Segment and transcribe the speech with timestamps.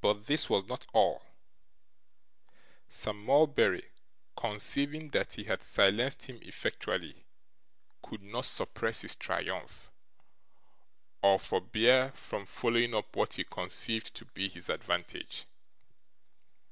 [0.00, 1.24] But this was not all.
[2.88, 3.90] Sir Mulberry,
[4.36, 7.26] conceiving that he had silenced him effectually,
[8.00, 9.90] could not suppress his triumph,
[11.20, 15.46] or forbear from following up what he conceived to be his advantage.